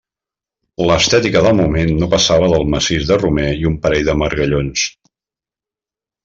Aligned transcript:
L'estètica 0.91 1.43
del 1.47 1.53
moment 1.59 1.91
no 1.99 2.09
passava 2.13 2.47
del 2.55 2.65
massís 2.77 3.05
de 3.11 3.19
romer 3.25 3.47
i 3.61 3.69
un 3.73 3.77
parell 3.85 4.09
de 4.11 4.17
margallons. 4.23 4.89